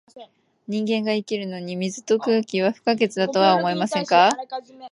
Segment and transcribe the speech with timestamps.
[0.67, 4.31] 人間が生きるのに、水と空気は不可欠だとは思いませんか？